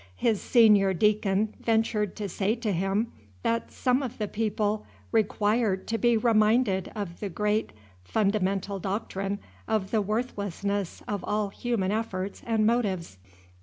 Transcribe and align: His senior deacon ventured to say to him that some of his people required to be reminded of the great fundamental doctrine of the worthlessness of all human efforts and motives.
His 0.15 0.41
senior 0.41 0.95
deacon 0.95 1.53
ventured 1.59 2.15
to 2.15 2.27
say 2.27 2.55
to 2.55 2.71
him 2.71 3.11
that 3.43 3.71
some 3.71 4.01
of 4.01 4.17
his 4.17 4.29
people 4.31 4.83
required 5.11 5.85
to 5.89 5.99
be 5.99 6.17
reminded 6.17 6.91
of 6.95 7.19
the 7.19 7.29
great 7.29 7.71
fundamental 8.03 8.79
doctrine 8.79 9.37
of 9.67 9.91
the 9.91 10.01
worthlessness 10.01 11.03
of 11.07 11.23
all 11.23 11.49
human 11.49 11.91
efforts 11.91 12.41
and 12.47 12.65
motives. 12.65 13.19